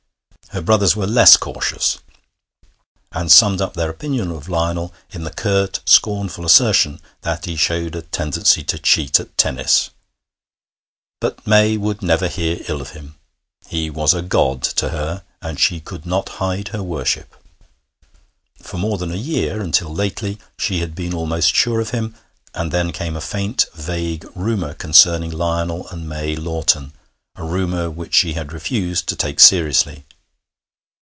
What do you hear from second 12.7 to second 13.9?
of him; he